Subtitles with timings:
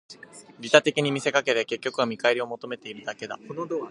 [0.59, 3.37] 利他的に見せかけて、結局は見返りを求めているだけだ